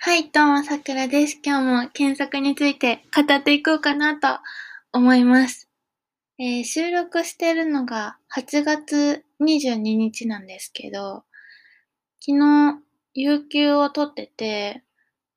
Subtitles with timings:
[0.00, 1.40] はい、どうも、さくらです。
[1.44, 4.38] 今日も検索について語っていこうかなと
[4.92, 5.68] 思います。
[6.38, 11.24] えー、収録してるのが8月22日なんですけど、
[12.20, 12.78] 昨日、
[13.14, 14.84] 有給を取ってて、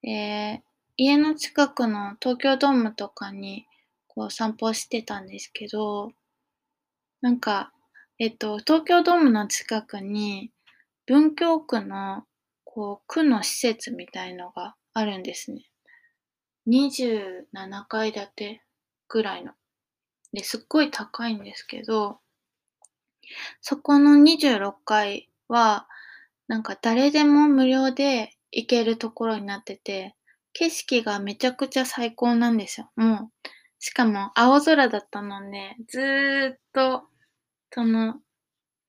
[0.08, 0.60] えー、
[0.96, 3.66] 家の近くの東京ドームとかに
[4.08, 6.12] こう散歩してたんですけど、
[7.22, 7.74] なんか、
[8.20, 10.52] えっと、東京ドームの近くに
[11.08, 12.26] 文京区の
[12.74, 15.66] こう、区の施設みたいのがあるんですね。
[16.66, 18.64] 27階建て
[19.10, 19.54] ぐらいの。
[20.34, 22.20] で、すっごい高いんですけど、
[23.62, 25.88] そこの26階は、
[26.48, 30.16] なんか誰でも無料で行けるところになってて、
[30.54, 32.90] 景色がめちゃくちゃ最高なんですよ。
[32.96, 37.04] もう、しかも青空だったので、ずーっと、
[37.74, 38.22] その、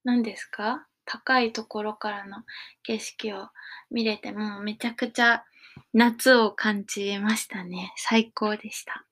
[0.05, 0.87] 何ですか？
[1.05, 2.38] 高いところからの
[2.83, 3.48] 景色を
[3.91, 5.45] 見れてもうめちゃくちゃ
[5.92, 7.92] 夏を感じましたね。
[7.97, 9.06] 最高でした。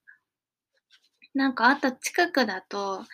[1.34, 3.04] なんかあと近くだと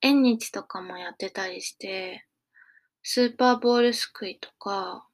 [0.00, 2.26] 縁日とかもやってたりして、
[3.02, 5.06] スーパーボールすくいとか、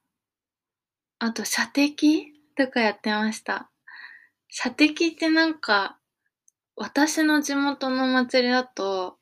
[1.19, 3.69] あと射的とかやってました。
[4.49, 5.97] 射的ってなんか、
[6.75, 9.17] 私の地元の祭りだと、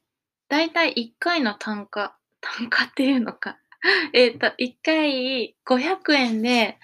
[0.48, 3.60] だいたい1回の単価、単価っていうのか、
[4.14, 6.78] えっと、1回500円で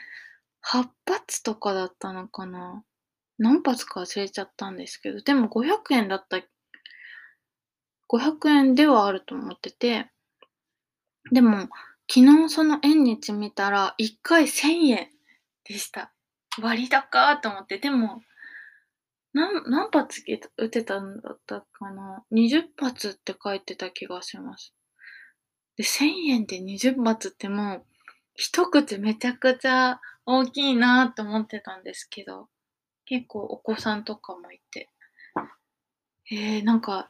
[0.61, 2.83] 8発とかだったのかな？
[3.37, 6.37] 何発か忘れちゃったんですけど、でも500円だった、
[8.07, 10.09] 500円ではあると思ってて、
[11.31, 11.69] でも、
[12.09, 15.09] 昨日その縁日見たら、1回1000円
[15.65, 16.13] でした。
[16.61, 18.21] 割高と思って、でも、
[19.33, 24.74] 何、何発撃てたんだったかな ?20 発って書いてた気がします。
[25.77, 27.85] で、1000円で20発ってもう、
[28.35, 32.49] 一口めちゃくちゃ大きいなと思ってたんですけど、
[33.05, 34.89] 結構お子さんとかもいて、
[36.31, 37.09] えー、なんか、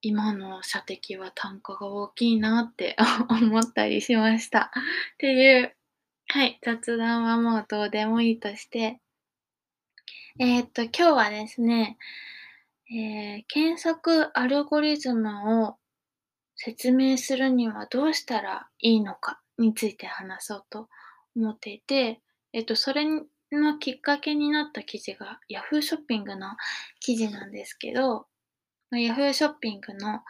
[0.00, 2.94] 今の射的は単価が大きいなって
[3.30, 4.70] 思ったりしました。
[5.14, 5.74] っていう、
[6.28, 9.00] はい、雑談はもうどうでもいいとして、
[10.38, 11.96] えー、っと、今日はですね、
[12.90, 15.78] えー、検索アルゴリズムを
[16.56, 20.88] 説明するにはどうしたらいいのかについて話そうと
[21.36, 22.20] 思っていて、
[22.52, 23.04] えっと、それ
[23.52, 25.80] のきっかけになった記事が Yahoo!
[25.80, 26.48] ショッピングの
[27.00, 28.26] 記事なんですけど、
[28.92, 30.20] Yahoo ショッピングの、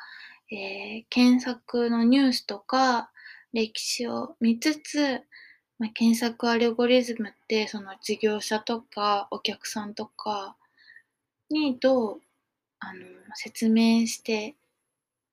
[0.51, 3.11] えー、検索のニュースとか
[3.53, 5.23] 歴史を見つつ、
[5.79, 10.57] まあ、検索アルゴリズムってその事業者とかお客さんとか
[11.51, 12.21] にどう
[12.81, 13.01] あの
[13.35, 14.57] 説明して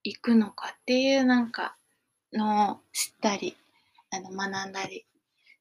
[0.04, 1.76] いくのかっていうなんか
[2.34, 3.56] のを知ったり、
[4.12, 5.06] あの学んだり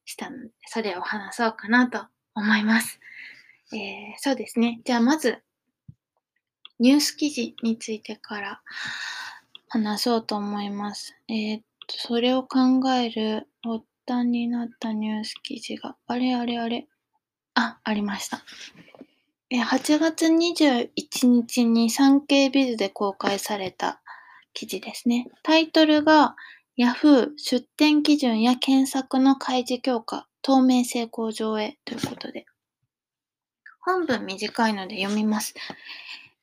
[0.05, 2.99] したので、それを話そうかなと思います。
[3.73, 3.77] えー、
[4.17, 4.81] そうですね。
[4.83, 5.37] じゃあまず、
[6.79, 8.61] ニュース記事についてから
[9.69, 11.15] 話そうと思います。
[11.27, 12.59] えー、っと、それを考
[12.93, 16.87] える発端になったニュース記事が、あれあれあれ、
[17.53, 18.43] あ、ありました。
[19.51, 24.00] 8月21日に産経ビズで公開された
[24.53, 25.27] 記事ですね。
[25.43, 26.35] タイトルが
[26.77, 32.45] Yahoo 出店基準や検索の開示強化、透明性向上へということで。
[33.81, 35.53] 本文短いので読みます。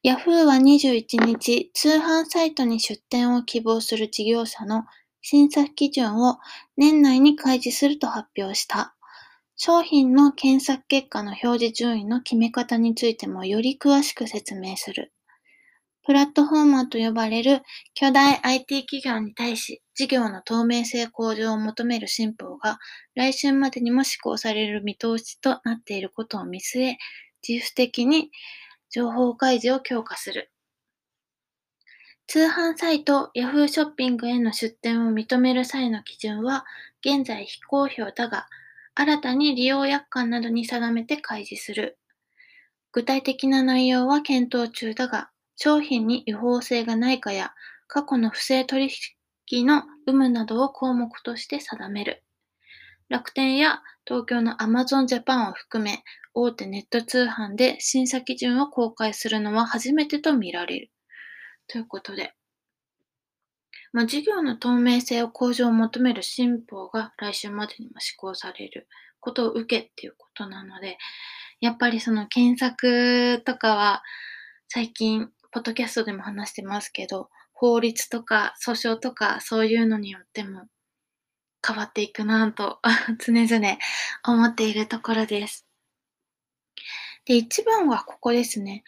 [0.04, 4.84] Yahoo は21日、通販サイトに出店を希望する事業者の
[5.22, 6.38] 審査基準を
[6.76, 8.94] 年内に開示すると発表した。
[9.56, 15.12] 商品の検索結果の表示順位の決め方についてもより詳しく説明する。
[16.08, 17.60] プラットフォーマーと呼ばれる
[17.92, 22.78] 巨大 IT 企業に対し、事業の透明性向上を求める新法が
[23.14, 26.98] 来週までにも施行される見通しとなっていることを見据え、
[27.46, 28.30] 自主的に
[28.88, 30.50] 情報開示を強化する。
[32.26, 36.64] 通販サイト Yahoo ショッピングへの出店を認める際の基準は
[37.04, 38.46] 現在非公表だが、
[38.94, 41.98] 新たに利用約款などに定めて開示する。
[42.92, 45.28] 具体的な内容は検討中だが、
[45.60, 47.52] 商品に違法性がないかや、
[47.88, 48.88] 過去の不正取
[49.50, 52.22] 引の有無などを項目として定める。
[53.08, 60.90] 楽天や東京の Amazon Japan を含め、大手ネット通販で審査基準を公開するのは初めてとみられる。
[61.66, 62.34] ということで、
[63.92, 68.86] まあ、事業の透明性を向上を求める新法が来週までにも施行される
[69.18, 70.98] ことを受けっていうことなので、
[71.60, 74.02] やっぱりその検索とかは
[74.68, 80.66] 最近ポッドキャストでも話してますけど、法律とか訴訟とかそういうのによっても
[81.66, 82.80] 変わっていくなぁと
[83.18, 83.78] 常々
[84.24, 85.66] 思っているところです。
[87.24, 88.84] で、一番はここですね。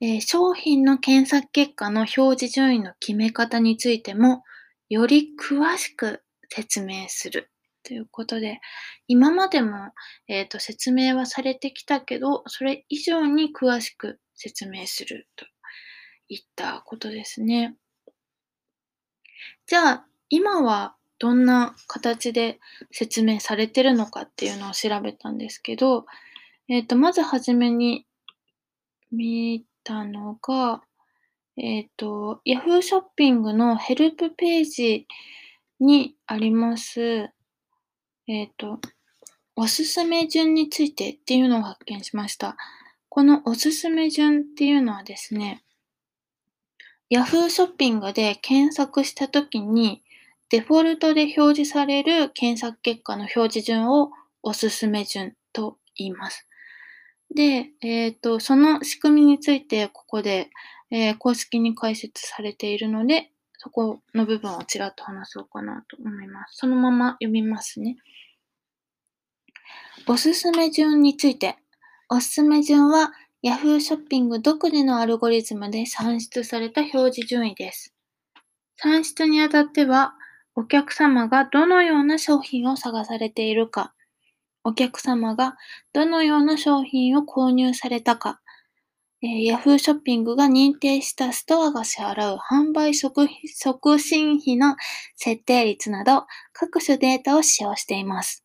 [0.00, 4.44] えー、商品の検索結果の表示順位の決め方についても、
[4.88, 7.50] より詳しく説明する。
[7.84, 8.60] ということで、
[9.08, 9.92] 今までも、
[10.28, 15.46] えーと、説明はされてきたけど、それ以上に詳しく説明すると
[16.32, 17.76] いったことですね。
[19.66, 22.58] じゃあ、今はどんな形で
[22.90, 26.06] 説明されてるのかっていうのを調べたんですけど、
[26.68, 28.06] えっ、ー、と、まずはじめに
[29.10, 30.82] 見たのが、
[31.56, 35.06] えっ、ー、と、Yahoo ショッピングのヘルプページ
[35.80, 37.30] にあります、
[38.26, 38.80] えっ、ー、と、
[39.54, 42.56] おすすめ順についてっていうのを発見しました。
[43.10, 45.62] このおすすめ順っていうのはですね、
[47.12, 50.02] Yahoo ショッピングで検索したときに、
[50.48, 54.12] デフォルトで表示される検索結果の表示順を
[54.42, 56.48] おすすめ順と言います。
[57.34, 60.48] で、えっ、ー、と、その仕組みについてここで、
[60.90, 66.56] えー、公式に解説されているので、そこの部分をちらっと話そうかなと思います。
[66.56, 67.96] そのまま読みますね。
[70.06, 71.58] おすすめ順について。
[72.08, 73.12] おすすめ順は
[73.44, 77.92] Yahoo ショッピング独自のアルゴリズムで算出された表示順位です。
[78.76, 80.14] 算出にあたっては、
[80.54, 83.94] お客様がどのような商品を探されているか、
[84.62, 85.56] お客様が
[85.92, 88.40] どのような商品を購入されたか、
[89.22, 93.28] えー、Yahoo ショッピングが認定したストアが支払う販売促
[93.98, 94.76] 進費の
[95.16, 98.44] 設定率など各種データを使用しています。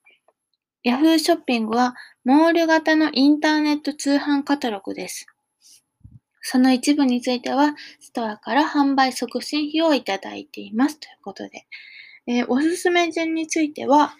[0.85, 1.95] Yahoo ショッピングは
[2.27, 5.27] モール型のインターネット通販カタログです。
[6.41, 11.67] その一部については、ストアから販売促進費をいただいていますということで、
[12.27, 14.13] えー、おすすめ順については、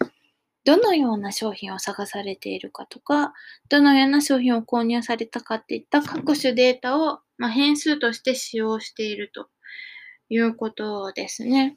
[0.64, 3.34] どのような商品を探されているかとか、
[3.68, 9.50] どのような商品を購入されたかっていった各種データを、まあ、変数として使用していると
[10.30, 11.76] いうことですね。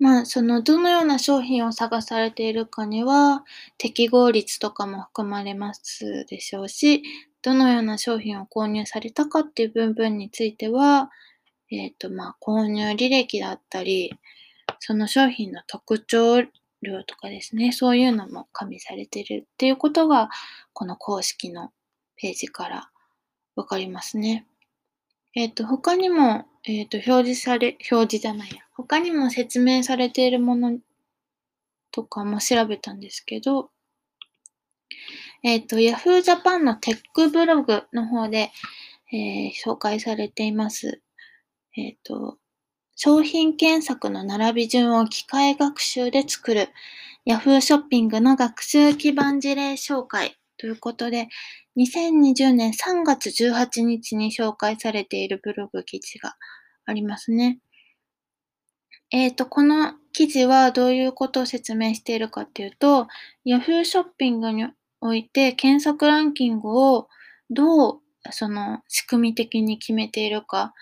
[0.00, 3.44] まあ、その、どのような商品を探されているかには、
[3.76, 7.02] 適合率とかも含まれますでしょうし、
[7.42, 11.10] どのような商品を購入されたかっていう部分については、
[11.70, 14.14] えっ、ー、と、まあ、購入履歴だったり、
[14.78, 16.44] その商品の特徴
[16.80, 20.30] 量とかですね、そういうのも加味されてるっていうことが、
[20.72, 21.72] この公式の
[22.16, 22.90] ページから
[23.54, 24.46] わかりますね。
[25.34, 28.62] えっ、ー、と、他にも、えっ、ー、と、表示され、表示じゃないや。
[28.72, 30.78] 他にも説明されているもの
[31.90, 33.70] とかも調べたんですけど、
[35.42, 38.50] えっ、ー、と、Yahoo Japan のテックブログの方で、
[39.12, 41.00] えー、紹介されています。
[41.76, 42.38] えっ、と、
[42.94, 46.68] 商品検索の並び順を機械学習で作る
[47.26, 51.28] Yahoo ショッピングの学習基盤事例紹介ということで、
[51.78, 56.36] 2020年3月18日に紹介されているブログ記事が
[56.84, 57.60] ありますね。
[59.10, 63.08] えっ、ー、と、この記事はどういうことを説明しているかっていうと、
[63.46, 64.66] Yahoo ショッピングに
[65.00, 67.08] おいて検索ランキングを
[67.48, 70.74] どうその仕組み的に決めているか、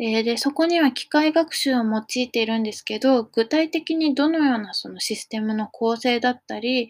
[0.00, 6.88] えー、で、そこには機械学習を用いているんですけど、具体的にどのようなそのシステムの構成だったり、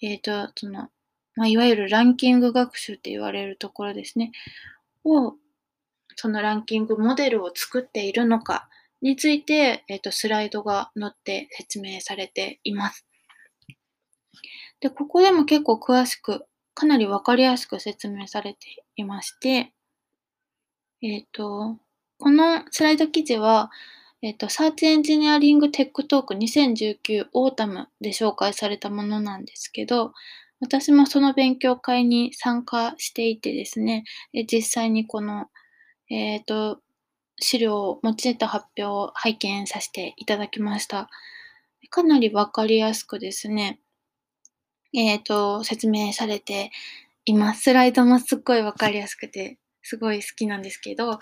[0.00, 0.90] えっ、ー、と、その、
[1.36, 4.32] まあ、いわゆるランキング学習って言われるところですね、
[5.04, 5.34] を、
[6.16, 8.68] そのランキングモデルを作っているのか
[9.02, 13.06] について、えっ、ー、と、スライドが載って説明されています。
[14.80, 19.72] で、ここでも結構詳しく、かなりわかりやすく説明されていまして、
[21.02, 21.76] えっ、ー、と、
[22.18, 23.70] このスライド記事は、
[24.22, 30.14] えっと、 Search Engineering Tech Talk 2019 Autumn で紹介されたものなんですけど、
[30.60, 34.04] 私もその勉強会に参加していてですね、
[34.50, 35.46] 実際にこの、
[36.10, 36.80] えっ、ー、と、
[37.38, 41.10] 資料を用いた発表を拝見させていただきました。
[41.90, 43.80] かなりわかりやすくですね、
[44.94, 46.70] えっ、ー、と、説明されて
[47.26, 47.62] います。
[47.62, 51.18] スライドもすっごいわかりやすくて、すごい好きなんですけど、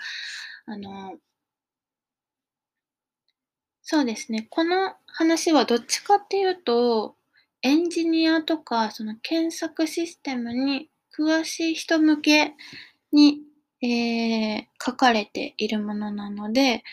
[0.67, 1.17] あの、
[3.81, 4.47] そうですね。
[4.49, 7.15] この話はどっちかっていうと、
[7.65, 12.53] エンジニアとか、その検索システムに詳しい人向け
[13.11, 13.39] に、
[13.81, 16.83] えー、書かれているものなので、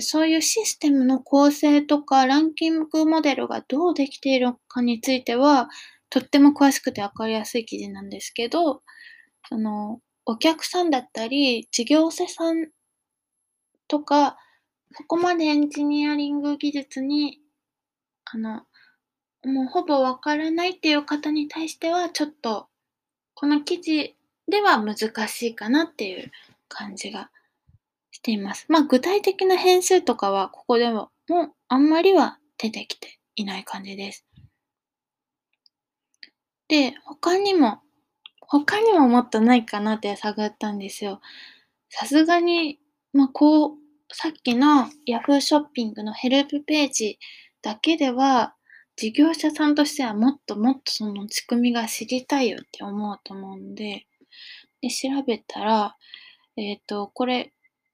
[0.00, 5.68] そういうシステムの構成とかランキングモデルがどうできているかについては、
[6.10, 8.82] とっても詳しくてわかりやすい記事なんですけど、
[9.48, 12.70] その、お客さんだったり、事業者さん
[13.86, 14.36] とか、
[14.90, 17.38] そこまでエンジニアリング技術に、
[18.24, 18.62] あの、
[19.44, 22.68] もうほぼわからないっていう方に対しては、ちょっと
[23.34, 24.14] この記事
[24.48, 24.96] では難
[25.28, 26.30] しいかなっていう
[26.68, 27.30] 感じが
[28.10, 28.66] しています。
[28.68, 34.26] まあ具体的な変数とかはここでももうあんまりは出てきていない感じです。
[36.68, 37.80] で、他にも、
[38.40, 41.20] 他にももっとないかなって探ったんですよ。
[41.88, 42.78] さすがに、
[43.12, 43.72] まあこう、
[44.12, 47.18] さっきの Yahoo ショッピングのヘルプページ
[47.62, 48.54] だけでは、
[49.00, 54.06] 事業者さんとしてはもっともっとその仕組みが知りたいよって思うと思うんで、
[54.82, 55.96] で、調べたら、
[56.58, 57.50] えっ、ー、と、これ、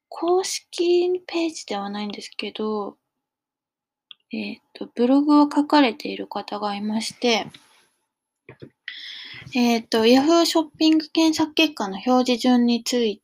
[0.09, 2.97] 公式ページではないんですけど、
[4.33, 7.47] えっ、ー、と、ブログを書かれている方がいまして、
[9.55, 13.21] えっ、ー、と、Yahoo ショッピング検索結果の表示順につい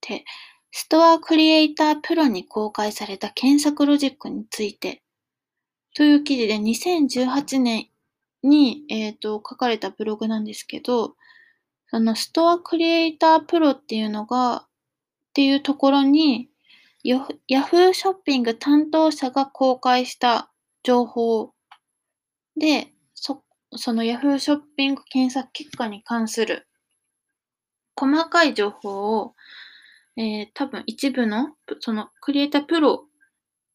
[0.00, 0.24] て、
[0.72, 5.02] ストアクリエイタープロに公開された検索ロジックについて
[5.96, 7.88] という記事で2018年
[8.42, 11.16] に、え、ー、と書かれたブログなんですけど、
[11.88, 14.68] そのストアクリエイタープロっていうのが、っ
[15.32, 16.48] ていうところに、
[17.02, 20.50] ヤフーショッピング担当者が公開した
[20.82, 21.52] 情報
[22.56, 23.42] で、そ
[23.74, 26.66] そのヤフーショッピング検索結果に関する
[27.94, 29.34] 細かい情報を
[30.16, 31.50] えー、多分一部の、
[31.80, 33.04] そのクリエイタープロ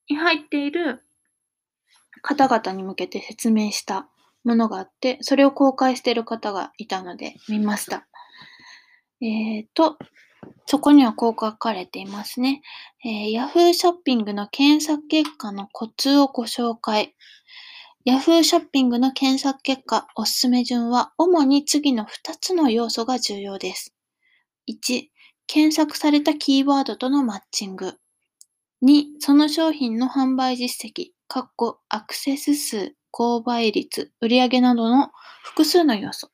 [0.09, 1.03] に入っている
[2.21, 4.07] 方々に向けて説明した
[4.43, 8.07] ものがあって、それを公開している方がいたので見ました。
[9.21, 9.97] えっ、ー、と、
[10.65, 12.61] そこにはこう書かれていますね。
[13.05, 17.15] えー、Yahoo ショッピングの検索結果のコツをご紹介。
[18.05, 22.07] Yahoo ショッピングの検索結果おすすめ順は主に次の2
[22.39, 23.93] つの要素が重要です。
[24.69, 25.07] 1、
[25.45, 27.97] 検索されたキーワードとのマッチング。
[28.83, 35.11] 2、その商品の販売実績、括弧アクセス数、購買率、売上などの
[35.43, 36.29] 複数の要素。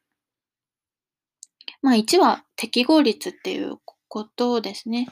[1.84, 3.76] まあ1は適合率っていう
[4.08, 5.08] ことですね。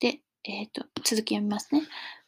[0.00, 1.82] で、えっ、ー、と、続き読みますね。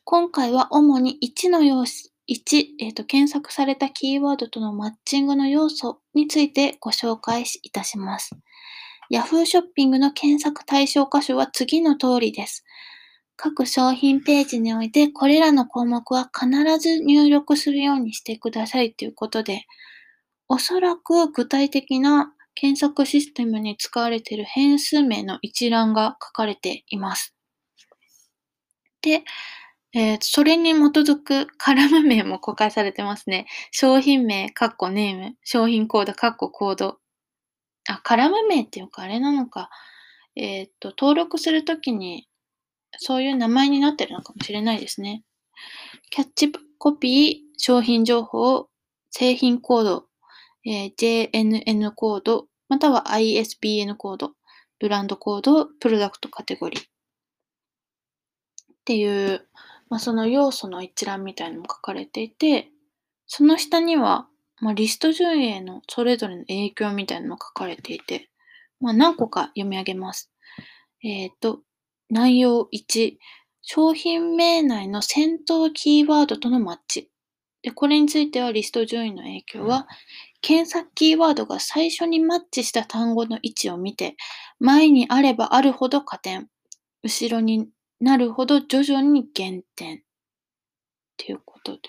[0.04, 8.30] 今回は主に1の要素、1、えーと、検索されたキーワードとのマッチングの要素についてご紹介いたします。
[9.12, 12.64] Yahoo ショッピングの検索対象箇所は次の通りです。
[13.36, 19.66] 各商品ページにおいてこれらの項目は必ず入力するようにしてくださいということで、
[20.48, 27.34] おそらく具体的な検索システムに使われている変数名の一覧が書かれています。
[29.02, 29.22] で、
[29.92, 33.46] えー、それに基づくカラム名も公開されてますね。
[33.70, 36.98] 商品名、カッコネーム、商品コード、カッココード、
[37.88, 39.70] あ、カラム名っていうかあれなのか。
[40.34, 42.28] えっ、と、登録するときに、
[42.98, 45.22] そういう名前になってるのかもしれないですね。
[46.10, 48.68] キャッチコピー、商品情報、
[49.10, 50.04] 製品コード、
[50.64, 54.32] えー、JNN コード、または ISBN コード、
[54.78, 56.80] ブランドコード、プロダクトカテゴリー。
[56.80, 56.84] っ
[58.84, 59.46] ていう、
[59.88, 62.68] まあ、その要素の一覧みたいなのも書かれていて、
[63.26, 64.28] その下には、
[64.60, 68.30] まあ、リスト順位へのそれぞれの影響みたいなのも書かれていて、
[68.80, 70.30] まあ、何個か読み上げます。
[71.02, 71.60] えっ、ー、と、
[72.10, 73.16] 内容1、
[73.62, 77.10] 商品名内の先頭キーワードとのマッチ。
[77.62, 79.88] で、これについてはリスト順位の影響は、
[80.40, 84.16] 検索キーワードが最初にマッチした単語の位置を見て、
[84.60, 86.48] 前にあればあるほど加点、
[87.02, 87.68] 後ろに
[88.00, 89.98] なるほど徐々に減点。
[89.98, 90.00] っ
[91.16, 91.80] ていうことで。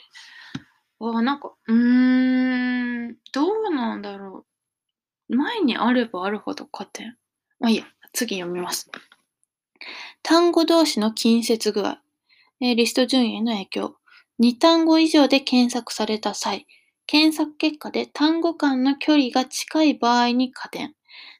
[1.00, 4.46] あ、なんか、うーん、どうなんだろ
[5.30, 5.36] う。
[5.36, 7.18] 前にあればあるほど加点。
[7.60, 8.90] まあいいや、次読みます。
[10.24, 12.01] 単語同士の近接具合。
[12.62, 13.96] えー、リスト順位への影響。
[14.39, 16.67] 2単語以上で検索された際、
[17.07, 20.93] 検索結果で単語間の距離が近い場合に加点。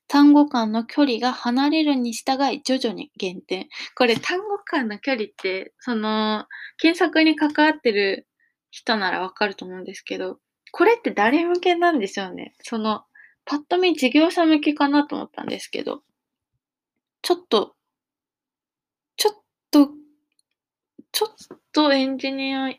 [0.08, 3.68] 単語間の距離が離れるに従い徐々に減点。
[3.96, 6.46] これ単語間の距離って、その、
[6.78, 8.28] 検索に関わってる
[8.72, 10.40] 人ならわかると思うんですけど、
[10.72, 12.56] これって誰向けなんでしょうね。
[12.62, 13.04] その、
[13.46, 16.04] パッと見事業者向けかなと思ったんですけど、
[17.22, 17.76] ちょっと、
[19.72, 19.90] と、
[21.12, 22.70] ちょっとエンジニア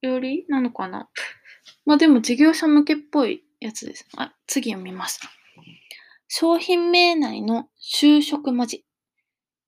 [0.00, 1.08] 寄りなのかな？
[1.86, 4.06] まあでも事業者向けっぽいやつです。
[4.16, 5.20] あ、次読みます。
[6.28, 8.84] 商品名内の就職文字。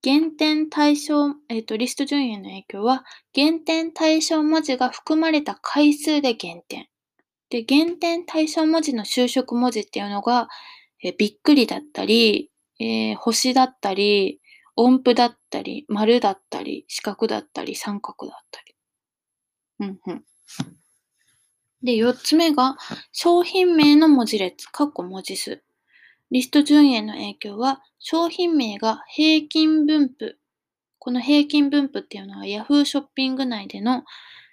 [0.03, 6.89] 減点対象、えっ、ー、と、リスト順位への影響は、減点対象文字が含まれた回数で減点。
[7.51, 10.49] で、減点対象文字の就職文字っていうのが、
[11.03, 14.41] えー、びっくりだったり、えー、星だったり、
[14.77, 18.75] 音符だったり、丸だったり、四角だったり、三角だったり。
[19.81, 20.25] うんうん。
[21.83, 22.77] で、四つ目が、
[23.13, 25.63] 商品名の文字列、括弧文字数。
[26.31, 30.39] リスト順位への影響は、商品名が平均分布。
[30.99, 34.03] この平均分布っていうのは Yahoo ショッピング内での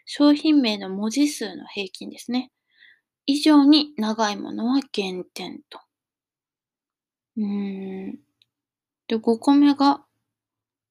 [0.05, 2.51] 商品名の文字数の平均ですね。
[3.25, 5.79] 以上に長いものは減点と。
[7.37, 7.45] うー
[8.11, 8.19] ん。
[9.07, 10.05] で、5個目が、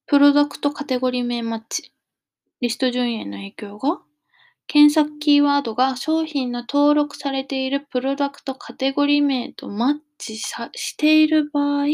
[0.05, 1.93] プロダクトカテゴリ名マッチ。
[2.59, 4.01] リスト順位への影響が、
[4.67, 11.85] 検索キーワードが商品の登録されているプロダクトカテゴリ名とマッチしている場合、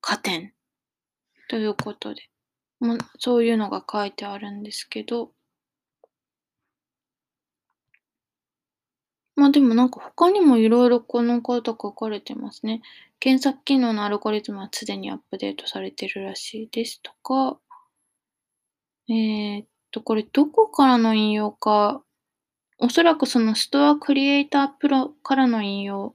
[0.00, 0.54] 加点。
[1.50, 2.22] ということで、
[2.80, 5.32] もうそういうのが書いてあるんですけど、
[9.40, 12.82] まあでもなんか他にもいろいろこのこと書かれてますね。
[13.20, 17.58] 検索機能のアルゴリズムはすでにアップデートされてるらしいですとか、
[19.08, 22.02] え、っと、これどこからの引用か、
[22.76, 26.14] おそらくそのストアクリエイタープロからの引用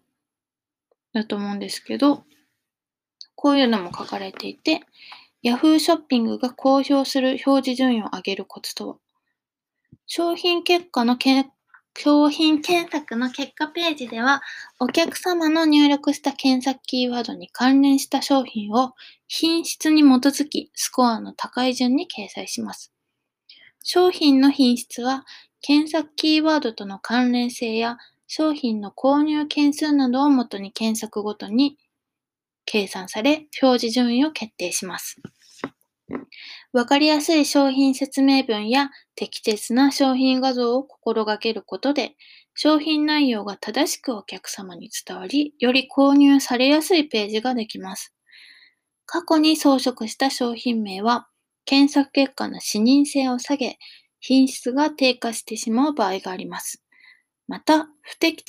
[1.12, 2.26] だと思うんですけど、
[3.34, 4.82] こういうのも書かれていて、
[5.44, 8.96] Yahoo ショッピングが公表する表示順位を上げるコツとは、
[10.06, 11.48] 商品結果のけ
[11.98, 14.42] 商品検索の結果ページでは、
[14.80, 18.94] お客様の入力した検索キーワードに関連した商品を
[19.28, 22.92] 品質に基づきスコアの高い順に掲載します。
[23.82, 25.26] 商品の品質は、
[25.62, 27.98] 検索キーワードとの関連性や
[28.28, 31.78] 商品の購入件数などをもとに検索ごとに
[32.66, 35.22] 計算され、表示順位を決定します。
[36.76, 42.18] わかりやすい商品説明文や適切な商品画像を心がけることで、
[42.54, 48.14] 商品内容が正しくお客様に伝わり、より購入されやすいページができます。
[49.06, 51.30] 過去に装飾した商品名は、
[51.64, 53.78] 検索結果の視認性を下げ、
[54.20, 56.84] 品質が低下してしまう場合があります。
[57.48, 58.44] また、不適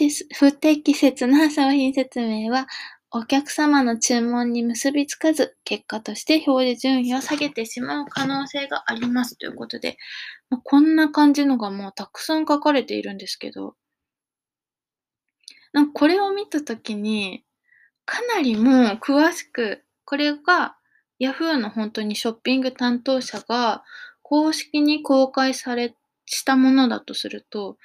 [0.95, 2.66] 切な商品説明は、
[3.12, 9.97] お客様の注文に結びつかず、結果として表示順位を下げてしまう可能性がありますということで、
[10.50, 13.75] まあ、こんな感じのがもうたくさん書かれているんですけど、
[15.73, 17.45] なんかこれを見たときに、
[18.04, 20.76] かなりもう詳しく、これが
[21.21, 23.84] Yahoo の本当にショッピング担当者が
[24.23, 27.76] 公式に公開され、したものだとすると、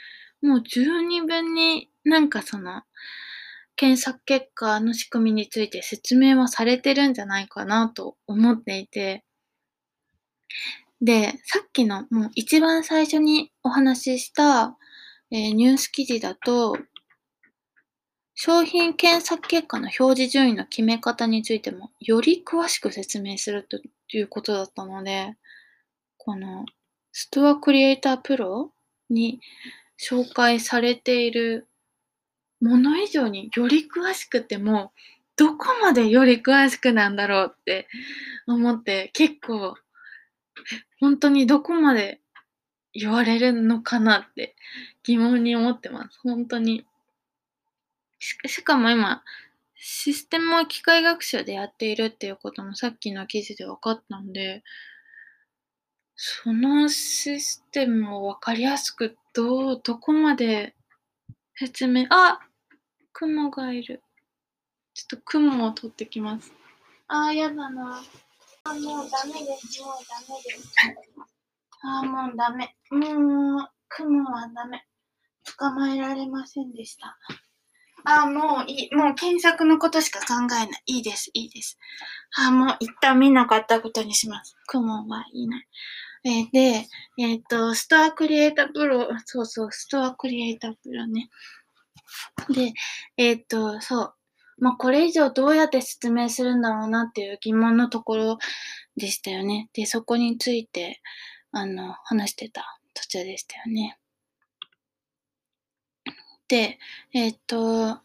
[0.42, 2.82] もう十二分になんかその、
[3.82, 9.24] 検索結果の仕組みについて説明はされてるんじゃないかなと思っていて、
[11.02, 14.78] で、さっきのもう一番最初にお話しした、
[15.32, 16.78] えー、ニュース記事だと、
[18.36, 23.80] 商品検索結果の表示順位の決め方についてもより詳しく説明すると
[24.16, 25.36] いうことだったので、
[26.20, 26.68] この
[27.12, 28.74] ストアクリエイタープロ
[29.10, 29.40] に
[30.00, 31.68] 紹介されている
[32.62, 34.94] もの以上により詳しくても、
[35.36, 37.88] どこまでより詳しくなんだろうって
[38.48, 39.76] 思って結構
[41.00, 42.22] 本当にどこまで
[42.94, 44.56] 言われるのかなって
[45.04, 46.20] 疑問に思ってます。
[46.24, 46.86] 本当に。
[48.20, 49.24] しかも今、
[49.76, 54.64] システムを機械学習でやっているっていうこともさっきの記事で分かったんで、
[56.16, 60.76] そのシステムを分かりやすくどう、どこまで
[61.56, 62.40] 説明、あ
[63.22, 64.02] 雲がいる。
[64.96, 66.52] ちょっと雲を取ってきます。
[67.08, 68.02] あー、やだな。
[68.64, 69.80] あ、もうダメです。
[69.84, 70.74] もうダメです。
[71.84, 72.76] あー、もうダメ。
[72.90, 74.88] もう、雲はダメ。
[75.56, 77.16] 捕まえられませんでした。
[78.06, 78.96] あ、もういい。
[78.96, 80.84] もう検索のことしか考えない。
[80.88, 81.78] いいです、いいです。
[82.40, 84.56] あ、もう一旦見なかったことにします。
[84.66, 85.68] 雲はいない。
[86.24, 86.88] えー、で、
[87.20, 91.30] えっ、ー、と、ストアクリエイタープロ、そうそう、ストアクリエイタープロね。
[92.54, 92.74] で、
[93.18, 94.14] えっ、と、そう。
[94.58, 98.38] まあ、これ以上どうやって説明するんだろうなっていう疑問のところ
[98.96, 99.70] でしたよね。
[99.74, 101.02] で、そこについて、
[101.52, 103.98] あの、話してた途中でしたよね。
[106.48, 106.78] で、
[107.14, 108.02] えっ、と、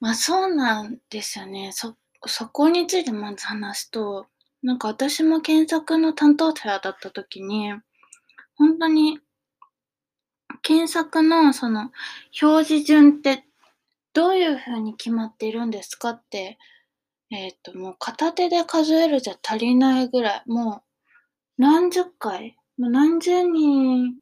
[0.00, 1.70] まあ、そうなんですよね。
[1.72, 4.26] そ、そこについてまず話すと、
[4.62, 7.72] なんか私も検索の担当者だった時に、
[8.54, 9.20] 本当に
[10.62, 11.90] 検索のその
[12.40, 13.44] 表示順って
[14.12, 16.58] どういうふうに決まっているんですかって、
[17.30, 20.82] えっ、ー、と、もう片手で数えるじゃ足りないぐらい、も
[21.58, 24.16] う何十回、もう何十人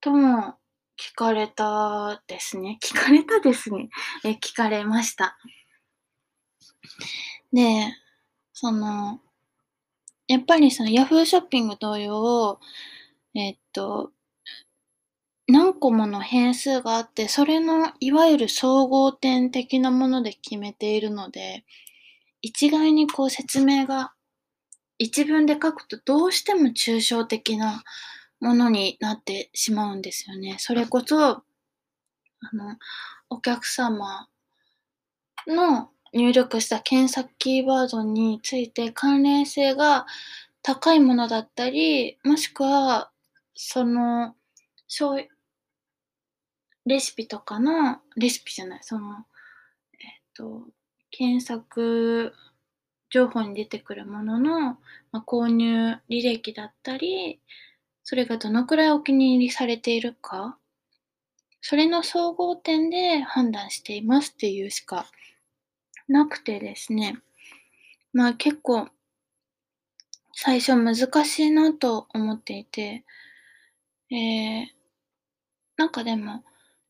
[0.00, 0.54] とも
[0.96, 2.78] 聞かれたですね。
[2.82, 3.90] 聞かれたですね。
[4.24, 5.36] え、聞かれました。
[7.52, 7.94] で、
[8.52, 9.20] その、
[10.28, 12.60] やっぱりその Yahoo ショッピング同様、
[13.34, 14.12] えっと、
[15.48, 21.64] 何個もの変数があって、それのいわゆる総合点的なもので決めているので、
[22.42, 24.12] 一概にこう説明が
[24.98, 27.84] 一文で書くとどうしても抽象的な
[28.40, 30.56] ものになってしまうんですよね。
[30.58, 31.42] それこそ、あ
[32.52, 32.76] の、
[33.30, 34.28] お客様
[35.46, 40.06] の入力した検索キーワードについて関連性が
[40.62, 43.10] 高いものだったり、もしくは、
[43.54, 44.34] その、
[44.88, 45.28] そう、
[46.86, 50.62] レシピとかの、レシピじゃない、その、えっと、
[51.10, 52.32] 検索
[53.10, 54.60] 情報に出てくるものの、
[55.10, 57.40] まあ、購入履歴だったり、
[58.04, 60.58] それがどのくらいお気に入りされているか、
[61.60, 65.06] それの総合点で判断していますっていうしか
[66.06, 67.18] なくてですね、
[68.12, 68.88] まあ結構
[70.32, 73.04] 最初難しいなと思っていて、
[74.10, 74.66] えー、
[75.76, 76.44] なんかでも、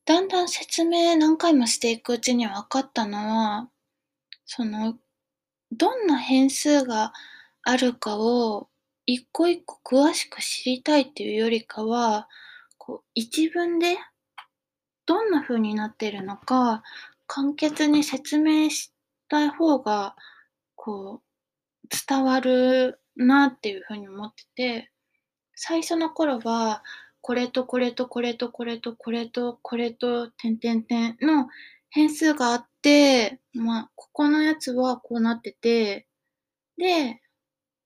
[0.07, 3.69] だんだん説明何回もしていくうちに分かったのは、
[4.45, 4.97] その、
[5.73, 7.11] どんな変数が
[7.61, 8.69] あるかを
[9.05, 12.29] 一個一個詳しく知りたいっていうよりかは、
[12.77, 13.97] こう一文で
[15.05, 16.83] どんな風になってるのか、
[17.25, 18.93] 簡潔に説明し
[19.27, 20.15] た方が、
[20.75, 24.91] こう、伝わるなっていう風に思ってて、
[25.53, 26.81] 最初の頃は、
[27.21, 31.47] これとこれとこれとこれとこれとこれと、点々点の
[31.89, 36.07] 変数があって、まあ、ここのやつはこうなってて、
[36.77, 37.21] で、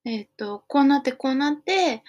[0.05, 2.03] えっ、ー、と、こうなってこうなって、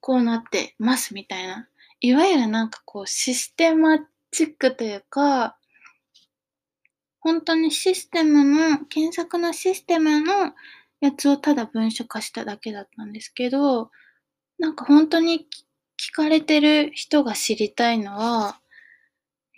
[0.00, 1.68] こうなってますみたいな。
[2.00, 3.98] いわゆるなんかこうシステマ
[4.30, 5.56] チックというか、
[7.20, 10.54] 本当にシステムの、検索のシステムの
[11.00, 13.90] やつをただ文書化しただけだったんですけど、
[14.58, 15.46] なんか本当に
[15.98, 18.60] 聞かれてる人が知りたいのは、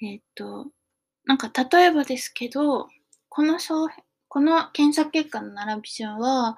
[0.03, 0.67] えっ、ー、と、
[1.25, 2.89] なんか例えばですけど、
[3.29, 6.57] この商品この検索結果の並び順は、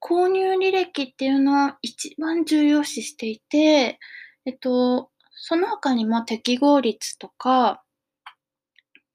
[0.00, 4.00] 購入履歴っていうのを一番重要視していて、
[4.44, 7.84] えっと、その他にも適合率とか、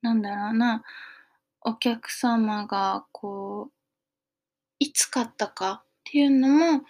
[0.02, 0.84] なんだろうな、
[1.60, 3.72] お客様がこう、
[4.80, 6.84] いつ買ったかっていうのも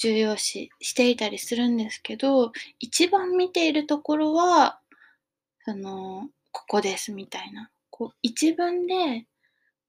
[0.00, 4.80] 重要視していたりするんですけど、一番見ているところは、
[5.64, 7.70] その、ここですみたいな。
[7.90, 9.26] こう、一文で、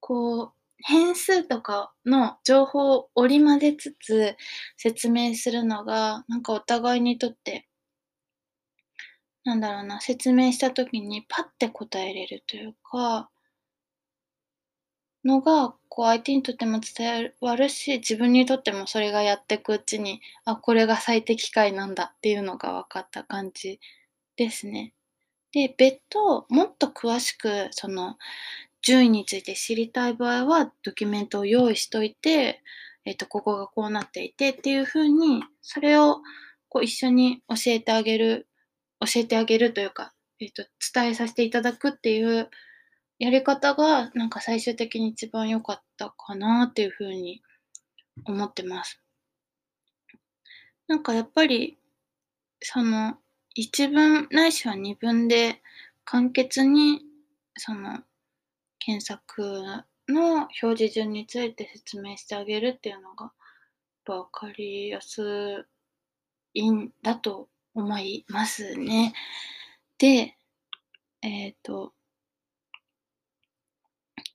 [0.01, 4.35] こう、変数とかの情報を織り交ぜつつ
[4.75, 7.69] 説明するのが、なんかお互いにとって、
[9.45, 13.29] なんだろうな、説明した時にパッて答えれるというか、
[15.25, 23.79] のが、こう相手にとっても伝わるし、自分にとってもそれがやっていくうちに、あ、これが最適解なんだっていうのが分かった感じ
[24.37, 24.93] ですね。
[25.51, 28.17] で、別途、もっと詳しく、その、
[28.81, 32.63] 順位について知りたい場合は、ドキュメントを用意しといて、
[33.05, 36.21] えっ、と、ここがこうなっていてっていうふうに、それを
[36.69, 38.47] こう一緒に教えてあげる、
[39.01, 42.49] 教えてあげるというか、えっ、と、伝えさせていただくっていう
[43.21, 47.43] やり方が、なんか最終的に一番良かったかなっていうふうに
[48.25, 48.99] 思ってます。
[50.87, 51.77] なんかやっぱり、
[52.63, 53.19] その、
[53.53, 55.61] 一文ないしは二文で
[56.03, 57.03] 簡潔に、
[57.57, 57.99] その、
[58.79, 59.61] 検索
[60.07, 63.31] の表示順について説明してあげるっていうのが
[64.03, 65.67] 分かりやす
[66.55, 69.13] いんだと思いますね。
[69.99, 70.35] で、
[71.21, 71.93] えっ、ー、と、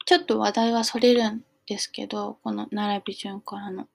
[0.07, 3.89] ちょっと話題はそれるんですけど、この並び順からの。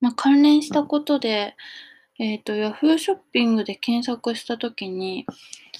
[0.00, 1.54] まあ、関連したことで、
[2.18, 5.24] えっ、ー、と、Yahoo ショッピングで検索したときに、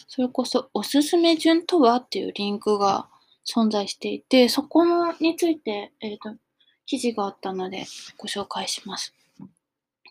[0.06, 3.08] それこそおすすめ順とはっていうリンクが
[3.44, 6.36] 存在していて、そこのについて、えっ、ー、と、
[6.86, 9.14] 記事があったのでご紹介します。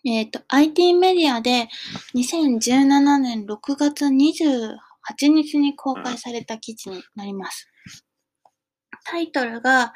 [0.03, 1.69] えっ、ー、と、IT メディアで
[2.13, 4.77] 2017年6月28
[5.29, 7.69] 日に公開された記事になります。
[9.05, 9.93] タイトルが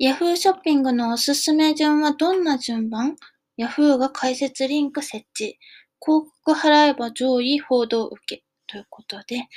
[0.00, 3.16] Yahoo ショッピングのおすすめ順はどんな順番
[3.58, 5.58] ?Yahoo が解説リンク設置。
[6.04, 8.42] 広告払えば上位報道受け。
[8.66, 9.48] ということで、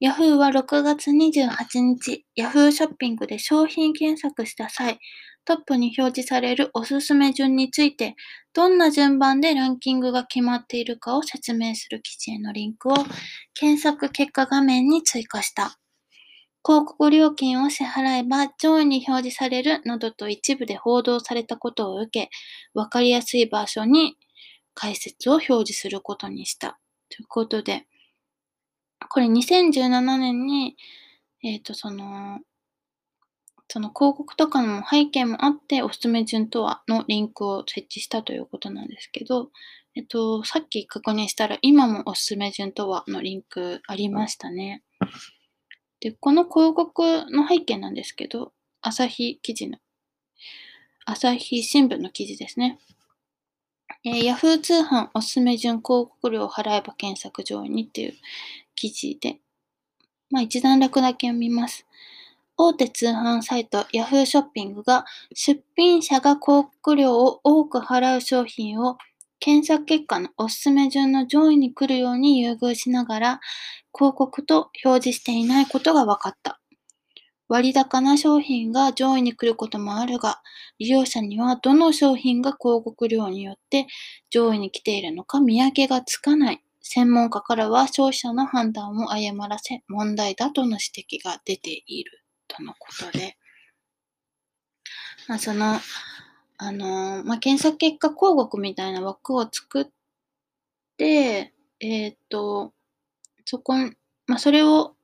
[0.00, 5.00] Yahoo は6月28日、Yahoo ショッピングで商品検索した際、
[5.44, 8.14] トップに表示されるおすすめ順について、
[8.52, 12.94] どんな順番でランキングが決まっているかを説明する記事へのリンクを
[13.54, 15.78] 検索結果画面に追加した。
[16.64, 22.30] 広告料金を支払えば上位に表示されるなどと一部で報道されたことを受け、
[22.74, 24.16] わかりやすい場所に
[24.74, 26.78] 解説を表示することにした。
[27.08, 27.86] ということで、
[29.08, 30.76] これ2017年に、
[31.42, 32.40] えっ、と、その、
[33.70, 39.50] その広告とかの背景もあって、おすすめ順とはのリンクを設置したということなんですけど、
[39.94, 44.82] えっと、さっき確認したら、今もおすすめ順とはのリンクありましたね。
[46.00, 49.78] で、この広告の背景なんですけど、朝日記事の、
[51.04, 52.78] 朝日新聞の記事ですね。
[54.04, 58.14] えー、Yahoo 通販おすすめ順広告料を払えば検索上位にっていう
[58.74, 59.40] 記事で、
[60.30, 61.86] まあ一段落だけ読みます。
[62.56, 68.98] 大手通販サイト Yahoo ショッピングが出品者が広告料を多く払う商品を
[69.40, 73.40] 検索結果のおすすめ順の上位に来るように優遇しながら
[73.94, 76.60] 広告と表示していないことが分かった。
[77.48, 80.42] 割高な商品が上位に来ることもあるが、
[80.78, 83.86] 利用者にはどの商品が広告料によって
[84.30, 86.62] 上位に来ているのか見分けがつかない。
[86.82, 92.22] 専門家からは消費者の判断を誤らせ問題だとの指摘が出ている。
[92.48, 93.36] とのことで、
[95.26, 95.78] まあ、その、
[96.58, 99.86] あの、まあ、検索結果広告みたいな枠を作っ
[100.96, 102.72] て、えっ、ー、と、
[103.44, 103.74] そこ、
[104.26, 104.96] まあ、それを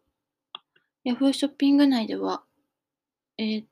[1.06, 2.42] Yahoo ショッピング内では、
[3.38, 3.64] えー、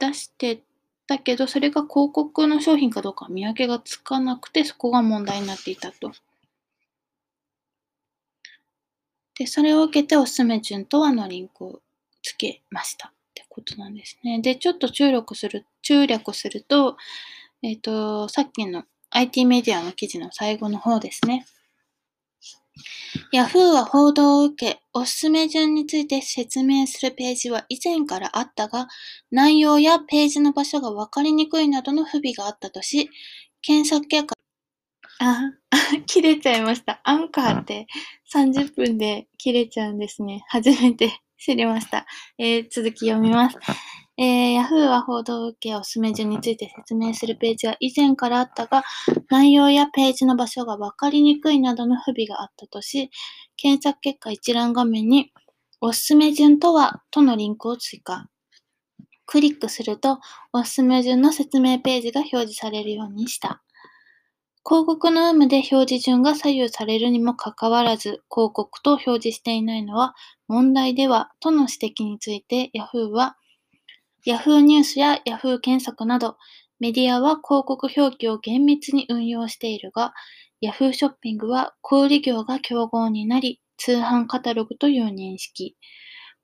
[0.00, 0.62] 出して
[1.06, 6.12] たけど、それが広告の商品かどうか見分けがつかなくて、そこが問題になっていたと。
[9.38, 11.80] で、それを受けておすすめ順とはのリンクを
[12.22, 13.12] つけました
[13.52, 14.40] ことなんですね。
[14.40, 16.96] で、ちょっと注力する、注略すると、
[17.62, 21.44] えっ、ー、と、さっきの IT メディアの記事の最後の方ですね。
[23.34, 28.88] Yahoo は報道を受け、おすすめ順について説明するページは以前からあったが、
[29.30, 33.10] 内容やページの場所が分かりにくいなどの不備があったとし、
[33.60, 34.34] 検索結果
[35.20, 35.52] あ、
[36.06, 37.00] 切れちゃいました。
[37.04, 37.86] アンカーって
[38.34, 40.42] 30分で切れちゃうんですね。
[40.48, 42.06] 初めて知りました。
[42.38, 43.58] えー、続き読みます。
[44.16, 48.84] えー、Yahoo は報道を受けおすすめ順について説明するページは以前からあったが、
[49.28, 53.10] 内容やページの場所が分かりにくいなどの不備があったとし、
[53.56, 55.32] 検索結果一覧画面に
[55.80, 58.28] おすすめ順とはとのリンクを追加。
[59.26, 60.20] クリックすると、
[60.52, 63.64] おすすめ順の説明ページが表示されるようにした。
[64.64, 70.14] 広告の有無で表示順が左右されるにもかかわらず、広告と表示していないのは
[70.46, 73.36] 問題ではとの指摘について Yahoo は、
[74.24, 76.36] Yahoo ニュースや Yahoo 検索など
[76.78, 80.14] メディアは広告表記を厳密に運用しているが、
[80.62, 85.76] Yahoo ショッピングは小売業が競合になり、通販カタログという認識。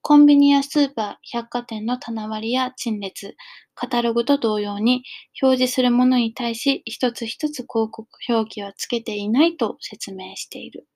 [0.09, 3.37] コンビニやスーパー、百貨店の棚割りや陳列、
[3.75, 5.05] カタログと同様に
[5.43, 10.89] 表示するものに対し一つ一つ広告表記はつけていないと説明している。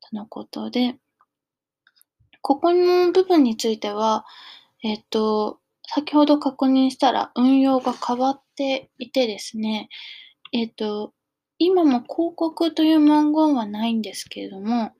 [0.00, 0.94] とのことで、
[2.40, 4.24] ここの部分については、
[4.82, 9.90] えっと、先ほど確認したら運用が変わっていてですね、
[10.54, 11.12] えっと、
[11.58, 14.92] 今も広告という文言はないんですけれども、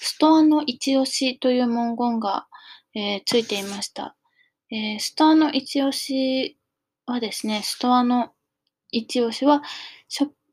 [0.00, 2.48] ストアの一押しという文言が
[2.94, 4.16] えー、ついていました。
[4.70, 6.58] えー、ストアの一押し
[7.06, 8.32] はですね、ストアの
[8.90, 9.62] 一押しは、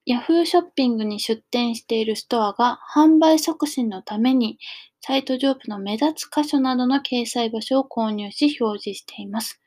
[0.05, 4.57] ヤフーショッピングに出店しているストアが販売促進のために
[5.01, 9.61] サイト上部の目立つ箇所などの掲載場所を購入し表示しています。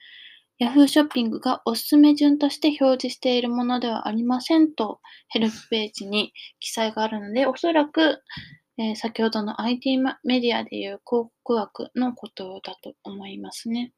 [0.58, 8.22] ヤフーショッピングがおすすめ順として表示しているものではありませんとヘルプページに記載があるので、おそらく
[8.78, 13.92] えー、先ほどの IT メディアでいう広告枠のことだと思いますね。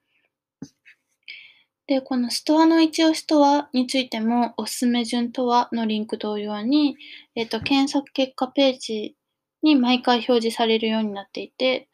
[1.87, 6.97] で、このストアの一押しとはについても、おすすめ順とはのリンク同様に、
[7.35, 9.17] えっ、ー、と、検索結果ページ
[9.63, 11.89] に毎回表示されるようになっていて、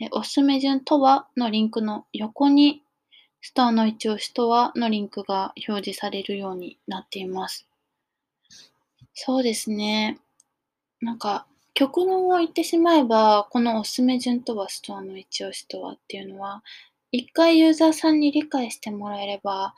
[0.00, 2.82] えおすすめ順とはのリンクの横に、
[3.42, 7.68] ストアの一押しとはのリンクが表示されるようになっています。
[9.12, 10.18] そうですね。
[11.00, 16.64] なんか、極論を言ってしまえば、このおすすめ順とはストアの一押しとはっていうのは、
[17.12, 19.74] 一回ユーザーさんに理解してもらえれば、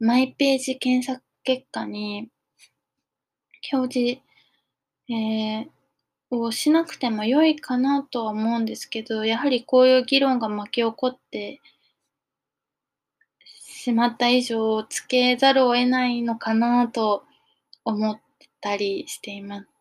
[0.00, 2.28] マイページ検索結果に
[3.72, 4.20] 表示、
[5.08, 11.60] えー、をしなくても良いかなとは思うんですけど、やはりこういう議論が巻き起こって
[13.52, 17.22] しまった以上、つけざるを得ないのかなと
[17.84, 18.20] 思っ
[18.60, 19.75] たりしています。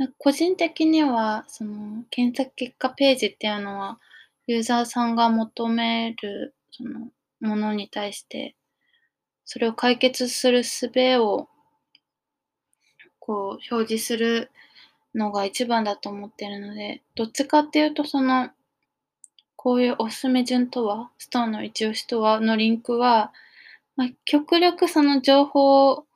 [0.00, 4.00] な個人的には、その、検索結果ページっていうのは、
[4.46, 7.10] ユーザーさんが求める、その、
[7.40, 8.56] ものに対して、
[9.44, 11.48] それを解決する術を、
[13.18, 14.50] こう、表示する
[15.14, 18.48] のが一番だと思ってるので、どっちかっていうとその、
[19.54, 23.34] こういうおすすめ順とは、ストーンの一押しとはのリンクは、
[23.96, 26.06] まあ、極力その情報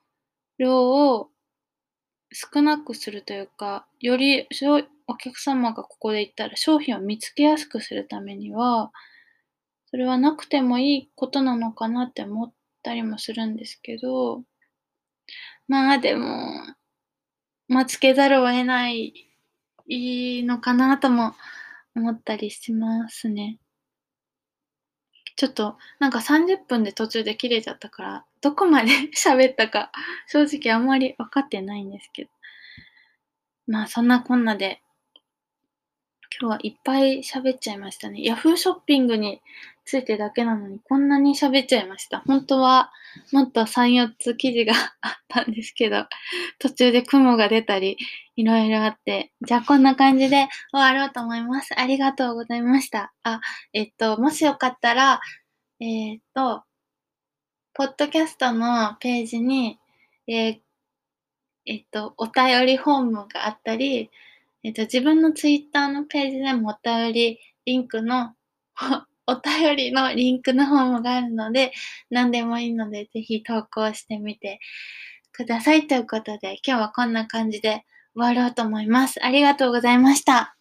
[0.56, 1.28] 量を
[2.34, 4.46] 少なくするというか、より
[5.06, 8.92] お客様がここで行ったら商品を見つけやすくするためには、
[9.86, 14.42] それはなくてもいいことなのかなって思ったりもするんですけど、
[15.68, 16.26] まあでも、
[17.68, 19.14] まあつけざるを得ない
[19.88, 21.34] のかなとも
[21.94, 23.58] 思ったりしますね。
[25.44, 29.92] ちょっと、なんか30分で途中で切れちゃったから、どこまで 喋ったか、
[30.26, 32.30] 正直あんまり分かってないんですけど。
[33.66, 34.82] まあそんなこんなで、
[36.40, 38.20] 今日はいっぱい喋っちゃいましたね。
[38.20, 39.42] Yahoo ショッピングに
[39.84, 42.20] ついてだけなのにこんなに喋っちゃいました。
[42.20, 42.90] 本当は
[43.32, 46.06] もっと3、4つ記事があったんですけど、
[46.58, 47.98] 途中で雲が出たり、
[48.36, 51.78] いろいろあって、じゃあこんな感じで終わろうと思います。
[51.78, 53.12] ありがとうございました。
[53.22, 53.40] あ、
[53.72, 55.20] えっと、もしよかったら、
[55.80, 56.64] えー、っと、
[57.74, 59.78] ポッドキャストのページに、
[60.26, 60.60] えー、
[61.66, 64.10] えっと、お便りフォームがあったり、
[64.62, 68.34] えっと、自分のツイッターのページでもお便りリンクの
[69.26, 71.72] お便りのリンクの方もがあるので、
[72.10, 74.60] 何でもいいので、ぜひ投稿してみて
[75.32, 75.86] ください。
[75.86, 77.84] ということで、今日はこんな感じで
[78.14, 79.24] 終わろうと思います。
[79.24, 80.53] ありがとうございました。